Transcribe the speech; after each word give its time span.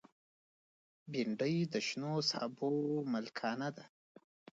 بېنډۍ 1.11 1.55
د 1.73 1.75
شنو 1.87 2.13
سابو 2.29 2.71
ملکانه 3.13 3.69
ده 3.75 3.85